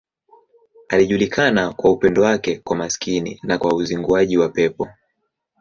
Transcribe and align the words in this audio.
Alijulikana 0.89 1.73
kwa 1.73 1.91
upendo 1.91 2.21
wake 2.21 2.61
kwa 2.63 2.75
maskini 2.75 3.39
na 3.43 3.57
kwa 3.57 3.73
uzinguaji 3.75 4.37
wa 4.37 4.49
pepo. 4.49 4.87